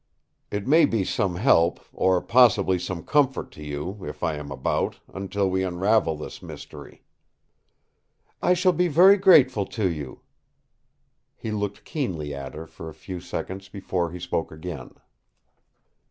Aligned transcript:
It 0.49 0.65
may 0.65 0.85
be 0.85 1.03
some 1.03 1.35
help, 1.35 1.79
or 1.93 2.23
possibly 2.23 2.79
some 2.79 3.03
comfort 3.03 3.51
to 3.51 3.63
you, 3.63 3.99
if 4.03 4.23
I 4.23 4.33
am 4.33 4.49
about, 4.51 4.99
until 5.13 5.47
we 5.47 5.61
unravel 5.63 6.17
this 6.17 6.41
mystery." 6.41 7.03
"I 8.41 8.55
shall 8.55 8.73
be 8.73 8.87
very 8.87 9.17
grateful 9.17 9.67
to 9.67 9.87
you." 9.87 10.21
He 11.35 11.51
looked 11.51 11.85
keenly 11.85 12.33
at 12.33 12.55
her 12.55 12.65
for 12.65 12.89
a 12.89 12.95
few 12.95 13.19
seconds 13.19 13.69
before 13.69 14.09
he 14.11 14.19
spoke 14.19 14.51
again. 14.51 14.95